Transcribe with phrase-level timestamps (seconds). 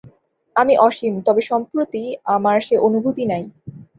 [0.55, 2.03] আমি অসীম, তবে সম্প্রতি
[2.35, 3.43] আমার সে অনুভূতি নাই।